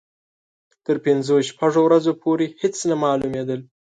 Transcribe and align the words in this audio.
تر 0.85 0.95
پنځو 1.05 1.35
شپږو 1.49 1.81
ورځو 1.83 2.11
پورې 2.21 2.45
هېڅ 2.61 2.75
نه 2.89 2.95
معلومېدل. 3.03 3.59